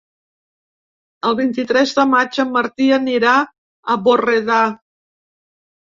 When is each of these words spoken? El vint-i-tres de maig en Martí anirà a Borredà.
El 1.31 1.35
vint-i-tres 1.41 1.93
de 1.99 2.07
maig 2.13 2.41
en 2.45 2.51
Martí 2.55 2.89
anirà 2.99 3.35
a 3.41 3.99
Borredà. 4.09 4.63